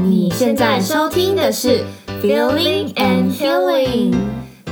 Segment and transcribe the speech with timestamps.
[0.00, 1.84] 你现在收听的是
[2.22, 4.14] Feeling and Healing。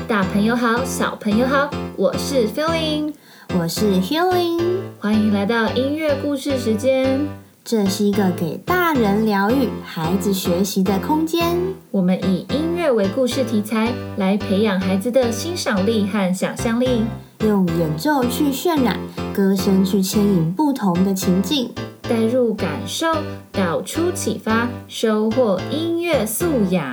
[0.09, 3.13] 大朋友好，小朋友好，我是 Feeling，
[3.59, 4.59] 我是 Healing，
[4.99, 7.21] 欢迎来到音乐故事时间。
[7.63, 11.59] 这是一个给大人疗愈、孩子学习的空间。
[11.91, 17.03] 我们以音乐为故事题材，来培养孩子的欣赏力和想象力，
[17.41, 18.99] 用演奏去渲染，
[19.35, 21.71] 歌声去牵引不同的情境。
[22.11, 23.07] 带入感受，
[23.53, 26.93] 导出启发，收获音乐素养。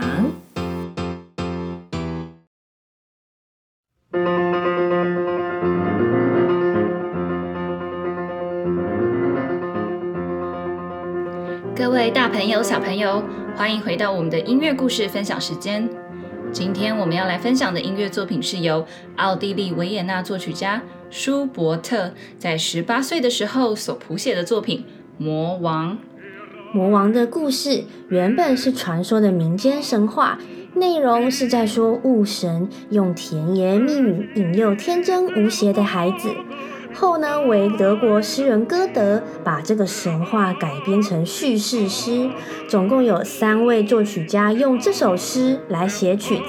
[11.76, 13.24] 各位大朋友、小朋友，
[13.56, 15.90] 欢迎回到我们的音乐故事分享时间。
[16.52, 24.86] 今天我们要来分享的音乐作品是由奥地利维也纳作曲家舒伯特在十八岁的时候所谱写的作品。
[25.20, 25.98] 魔王，
[26.72, 30.38] 魔王的故事原本是传说的民间神话，
[30.76, 36.30] 内容是在说雾神用甜言蜜语引诱天真无邪的孩子。
[36.94, 42.30] 后呢，为德国诗人歌德把这个神话改编成叙事诗，
[42.68, 46.44] 总共有三位作曲家用这首诗来写曲子，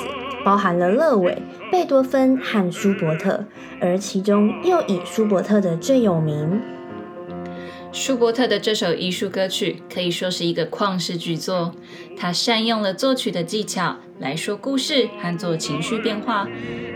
[0.44, 1.40] 包含了勒韦、
[1.72, 3.46] 贝多芬和舒伯特，
[3.80, 6.60] 而其中又以舒伯特的最有名。
[7.90, 11.74] 舒伯特的这首艺术歌曲可以说是一个旷世巨作。
[12.16, 16.46] 他善用了作曲的技巧来说故事和做情绪变化，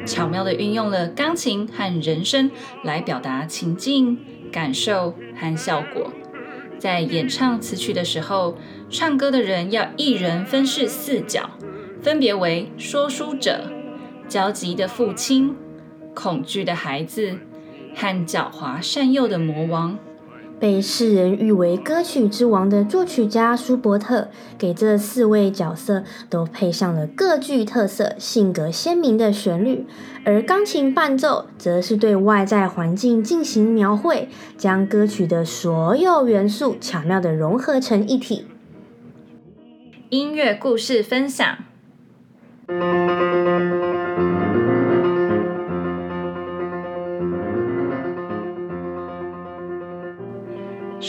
[0.06, 2.50] 巧妙地运用了钢琴和人声
[2.84, 4.18] 来表达情境、
[4.52, 6.12] 感受和效果。
[6.78, 8.58] 在演唱此曲的时候，
[8.90, 11.50] 唱歌的人要一人分饰四角，
[12.02, 13.70] 分别为说书者、
[14.28, 15.56] 焦急的父亲、
[16.14, 17.38] 恐惧的孩子
[17.94, 19.98] 和狡猾善诱的魔王。
[20.62, 29.84] 被世人誉为歌曲之王的作曲家舒伯特，给这四位角色都配上了各具特色、性格鲜明的旋律，
[30.24, 38.46] 而钢琴伴奏则是对外在环境进行描绘，将歌曲的所有元素巧妙地融合成一体。
[40.10, 41.58] 音乐故事分享。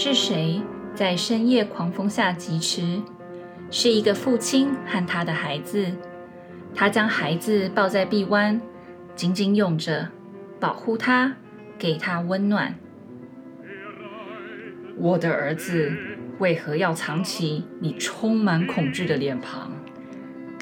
[0.05, 0.61] 是谁
[0.93, 3.01] 在深夜狂风下疾驰？
[3.71, 5.89] 是一个父亲和他的孩子。
[6.75, 8.59] 他将孩子抱在臂弯，
[9.15, 10.09] 紧紧拥着，
[10.59, 11.37] 保护他，
[11.77, 12.75] 给他温暖。
[14.97, 15.93] 我的儿子，
[16.37, 19.71] 为何要藏起你充满恐惧的脸庞？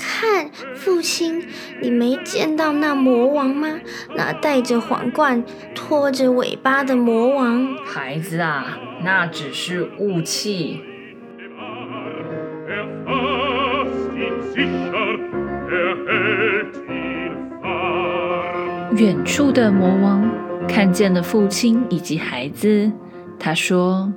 [0.01, 1.47] 看，父亲，
[1.81, 3.79] 你没见到那魔王吗？
[4.15, 5.43] 那戴着皇冠、
[5.75, 7.75] 拖着尾巴的魔王。
[7.85, 10.81] 孩子啊，那只是雾气。
[18.97, 20.29] 远处的魔王
[20.67, 22.91] 看见了父亲以及孩子，
[23.39, 24.13] 他说：“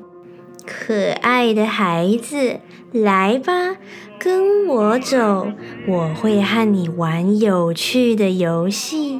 [0.66, 2.58] 可爱的孩子，
[2.92, 3.76] 来吧。”
[4.24, 5.52] 跟我走，
[5.86, 9.18] 我会和你玩有趣的游戏。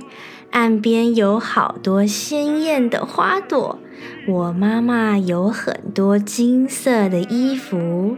[0.50, 3.78] 岸边有好多鲜艳的花朵，
[4.26, 8.16] 我妈妈有很多金色的衣服。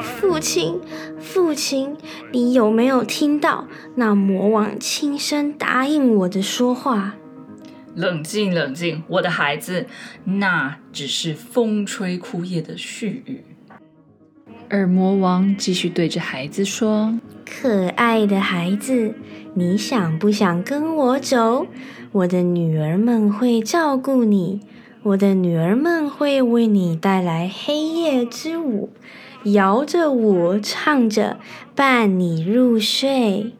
[0.00, 0.80] 父亲，
[1.18, 1.96] 父亲，
[2.30, 7.14] 你有没有听到那魔王轻声答应我的说话？
[7.94, 9.86] 冷静，冷静，我的孩子，
[10.24, 13.44] 那只是风吹枯叶的絮语。
[14.68, 19.14] 而魔王继续对着孩子说：“可爱的孩子，
[19.52, 21.66] 你想不想跟我走？
[22.12, 24.60] 我的女儿们会照顾你，
[25.02, 28.90] 我的女儿们会为你带来黑夜之舞，
[29.44, 31.38] 摇着舞，唱着，
[31.74, 33.52] 伴你入睡。”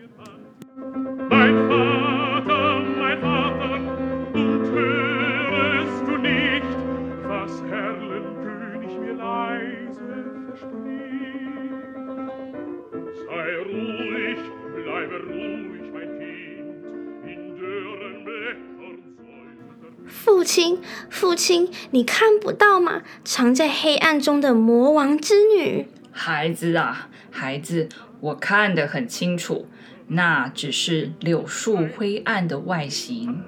[20.42, 23.03] 父亲，父亲，你看不到吗？
[23.22, 25.86] 藏在黑暗中的魔王之女。
[26.10, 29.68] 孩子啊，孩子，我看得很清楚，
[30.09, 33.41] 那只是柳树灰暗的外形。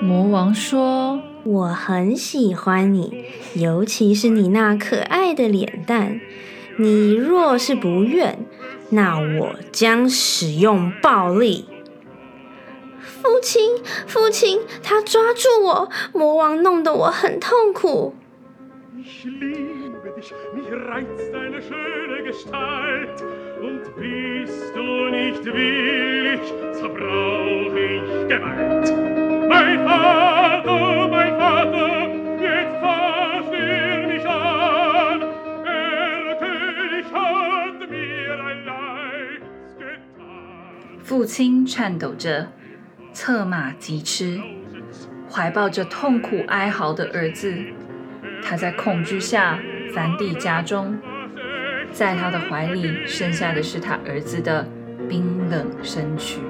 [0.00, 1.33] 魔王说。
[1.44, 6.20] 我很喜欢你，尤其是你那可爱的脸蛋。
[6.78, 8.38] 你若是不愿，
[8.88, 11.66] 那我将使用暴力。
[12.98, 13.76] 父亲，
[14.06, 18.14] 父亲，他抓住我，魔王弄得我很痛苦。
[41.16, 42.50] 父亲颤抖着，
[43.12, 44.40] 策马疾驰，
[45.30, 47.54] 怀抱着痛苦哀嚎的儿子。
[48.42, 49.60] 他在恐惧下
[49.94, 50.98] 返抵家中，
[51.92, 54.66] 在他的怀里剩下的是他儿子的
[55.08, 56.40] 冰冷身躯。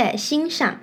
[0.00, 0.78] 乐欣赏。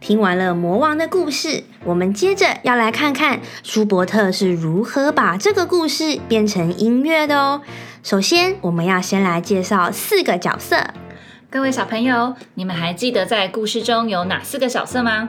[0.00, 7.60] 听完了魔王的故事，我们接着要来看看舒伯特是如何把这个故事变成音乐的哦。
[8.02, 10.78] 首先，我们要先来介绍四个角色。
[11.50, 15.28] 各位小朋友，你们还记得在故事中有哪四个角色吗？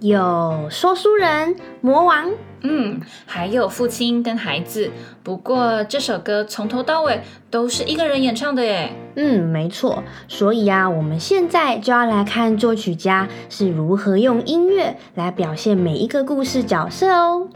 [0.00, 4.90] 有说书人、魔王，嗯，还有父亲跟孩子。
[5.22, 7.20] 不过这首歌从头到尾
[7.50, 8.90] 都是一个人演唱的耶。
[9.16, 10.02] 嗯，没错。
[10.28, 17.48] 所以啊，我们现在就要来看作曲家是如何用音乐来表现每一个故事角色哦。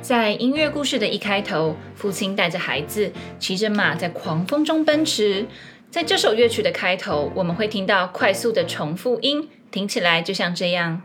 [0.00, 5.46] 在音乐故事的一开头，父亲带着孩子骑着马在狂风中奔驰。
[5.90, 11.02] 在这首乐曲的开头，我们会听到快速的重复音，听起来就像这样。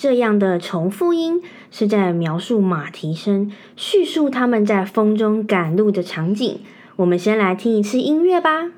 [0.00, 1.42] 这样的重复音
[1.72, 6.60] 是在描述马蹄声，叙述他们在风中赶路的场景。
[6.94, 8.70] 我们先来听一次音乐吧。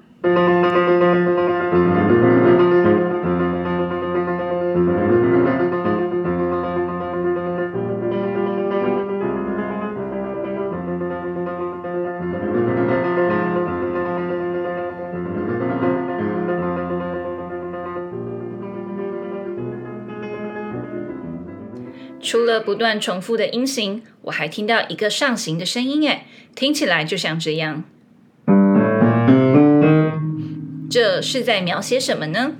[22.30, 27.82] 除了不断重复的音型，我还听到一个上行的声音，哎，听起来就像这样。
[30.88, 32.52] 这是在描写什么呢？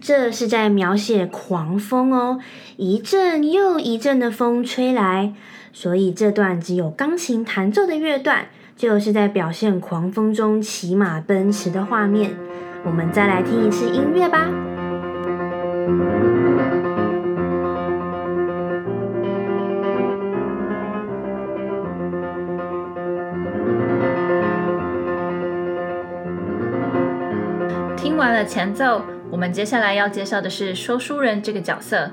[0.00, 2.40] 这是在描写狂风哦，
[2.76, 5.34] 一阵又一阵的风吹来，
[5.72, 12.34] 所以这段只有钢琴弹奏的乐段，就是在表现狂风中骑马奔驰的画面。
[12.84, 14.50] 我们再来听一次音乐吧。
[28.44, 32.12] 前奏，我们接下来要介绍的是说书人这个角色。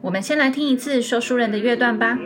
[0.00, 2.18] 我们先来听一次说书人的乐段吧。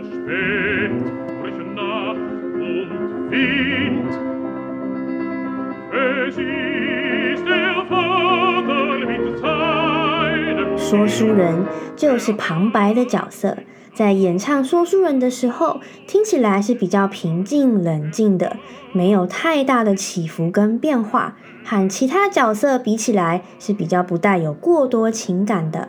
[10.76, 13.57] 说书人就是旁白的角色。
[13.99, 18.57] 在演唱说书人的时候，听起来是比较平静冷静的，
[18.93, 25.88] 没有太大的起伏跟变化，和其他角色比起来是比较不带有过多情感的。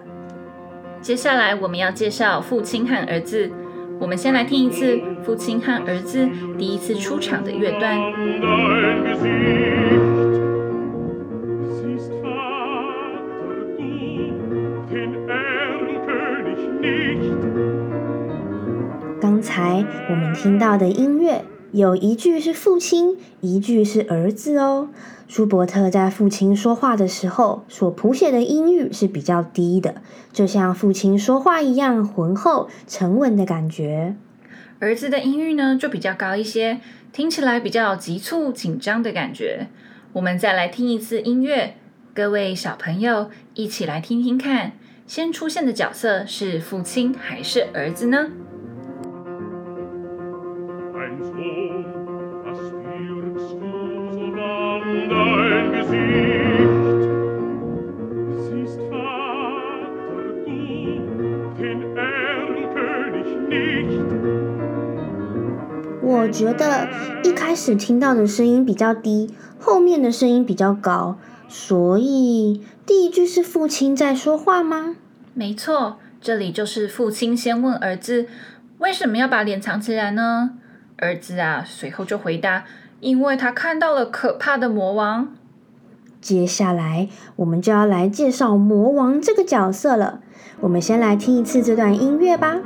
[1.04, 3.52] 接下来我们要介绍父亲和儿子，
[4.00, 7.96] 我们先来听一次父亲和儿子第一次出场的乐段。
[20.10, 24.90] 我们听到的音乐有一句是父亲，一句是儿子哦。
[25.28, 30.02] 舒伯特在父亲说话的时候所谱写的音域是比较低的，
[30.34, 34.16] 就像父亲说话一样浑厚沉稳的感觉。
[34.80, 36.80] 儿子的音域呢就比较高一些，
[37.14, 39.68] 听起来比较急促紧张的感觉。
[40.14, 41.76] 我们再来听一次音乐，
[42.16, 44.72] 各位小朋友一起来听听看，
[45.06, 48.32] 先出现的角色是父亲还是儿子呢？
[66.10, 66.88] 我觉得
[67.24, 74.96] 一开始听到的声音比较低，后面的声音比较高，所以第一句是父亲在说话吗？
[75.36, 78.26] 没错，这里就是父亲先问儿子
[78.80, 80.54] 为什么要把脸藏起来呢？
[80.98, 82.64] 儿子啊，随后就回答，
[83.02, 85.28] 因为他看到了可怕的魔王。
[86.20, 90.22] 接下来我们就要来介绍魔王这个角色了。
[90.62, 92.60] 我们先来听一次这段音乐吧。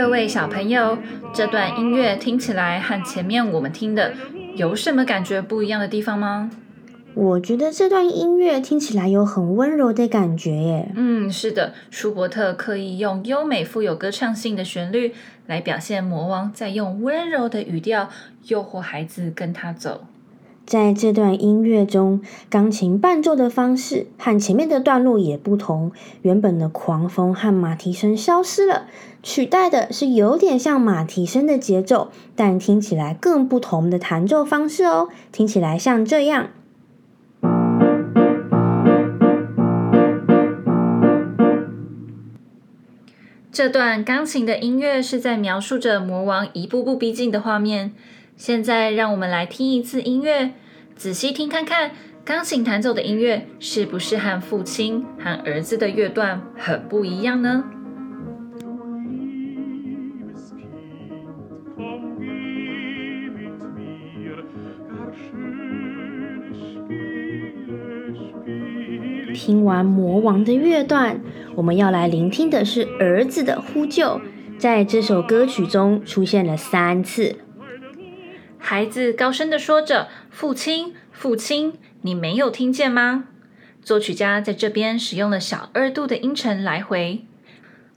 [0.00, 0.96] 各位小朋友，
[1.34, 4.12] 这段音乐听起来和前面我们听的
[4.54, 6.52] 有什么感觉不一样的地方吗？
[7.14, 10.92] 我觉得这段音乐听起来有很温柔的感觉耶。
[10.94, 15.14] 嗯，是的，舒伯特刻意用优美、富有歌唱性的旋律
[15.46, 18.08] 来表现魔王在用温柔的语调
[18.46, 20.06] 诱惑孩子跟他走。
[20.68, 22.20] 在这段音乐中，
[22.50, 25.92] 钢琴伴奏的方式和前面的段落也不同。
[26.20, 28.86] 原本的狂风和马蹄声消失了，
[29.22, 35.08] 取代的是有点像马蹄声的节奏，但听起来更不同的弹奏方式哦。
[35.32, 36.50] 听起来像这样。
[43.50, 47.94] 这段钢琴的音乐是在描述着魔王一步步逼近的画面。
[48.38, 50.52] 现在让我们来听一次音乐，
[50.94, 51.90] 仔细听看看，
[52.24, 57.64] 钢琴弹奏的音乐是不是和父亲和儿子的乐段很不一样呢？
[69.34, 71.20] 听完魔王的乐段，
[71.56, 74.20] 我们要来聆听的是儿子的呼救，
[74.56, 77.34] 在这首歌曲中出现了三次。
[78.58, 83.24] 孩子高声的说着：“父亲，父亲，你没有听见吗？”
[83.82, 87.24] 作曲家在这边使用了小二度的音程来回，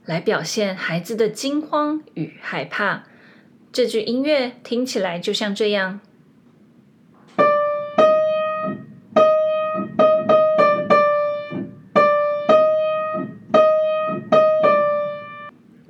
[0.06, 3.04] 来表现孩子的惊慌与害怕。
[3.70, 6.00] 这句音乐听起来就像这样。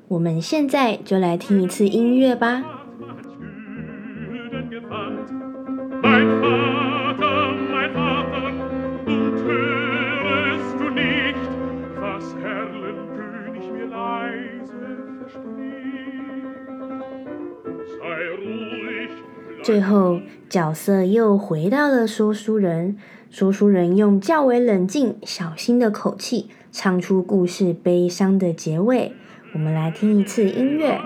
[0.09, 2.82] 我们现在就来听一次音乐吧。
[19.63, 22.99] 最后，角色又回到了说书人。
[23.31, 29.13] 说书人用较为冷静、小心的口气，唱出故事悲伤的结尾。
[29.55, 30.99] 我们来听一次音乐。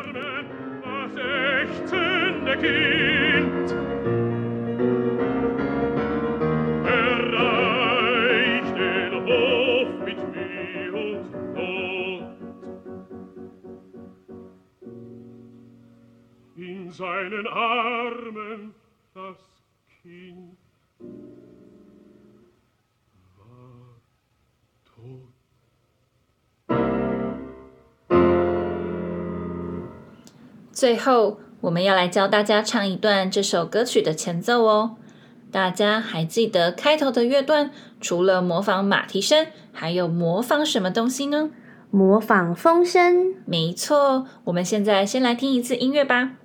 [30.72, 34.96] 最后，我们要来教大家唱一段这首歌曲的前奏哦。
[35.52, 41.50] 大家还记得开头的乐段，除了模仿马蹄声，还有模仿什么东西呢？
[41.90, 43.34] 模仿风声。
[43.44, 46.36] 没错，我们现在先来听一次音乐吧。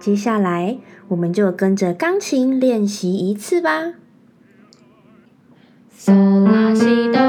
[0.00, 0.78] 接下来，
[1.08, 3.92] 我们就跟着钢琴练习一次吧。
[5.94, 7.27] 嗦啦西哆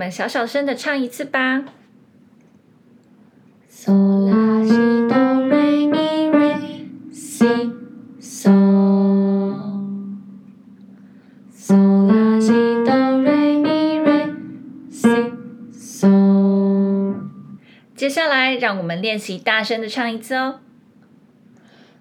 [0.00, 1.62] 们小小声的唱一次吧。
[3.70, 3.92] 嗦
[4.30, 4.72] 啦西
[5.06, 6.56] 哆瑞咪瑞
[7.12, 7.44] 西
[8.18, 8.48] 嗦。
[17.94, 20.60] 接下来，让我们练习大声的唱一次哦。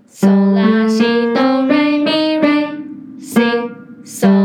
[0.10, 1.03] 嗦啦西
[1.36, 2.70] 哆瑞咪瑞
[3.20, 3.41] 西
[4.06, 4.38] 嗦，嗦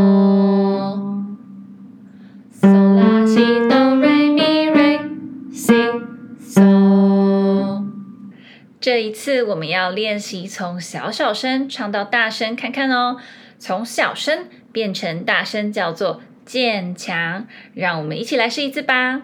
[8.85, 13.17] 这一次我们要练习从小小声唱到大声，看看哦。
[13.57, 17.47] 从小声变成大声，叫做渐强。
[17.73, 19.23] 让我们一起来试一次吧。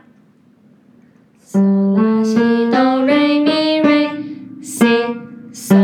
[1.46, 2.38] 嗦拉西
[2.72, 4.10] 哆瑞咪瑞
[4.64, 4.84] 西
[5.54, 5.76] 嗦，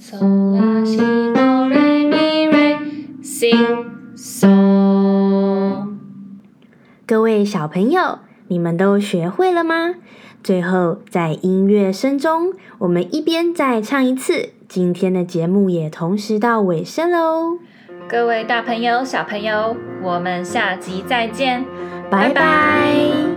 [0.00, 0.18] 嗦
[0.58, 0.96] 拉西
[1.32, 2.76] 哆瑞咪瑞
[3.22, 3.52] 西
[4.16, 5.86] 嗦。
[7.06, 8.18] 各位小朋友，
[8.50, 9.94] 你们都学会了吗？
[10.42, 14.50] 最后，在音乐声中，我们一边再唱一次。
[14.68, 17.58] 今天的节目也同时到尾声喽。
[18.08, 21.64] 各位大朋友、小朋友，我们下集再见，
[22.10, 23.29] 拜拜。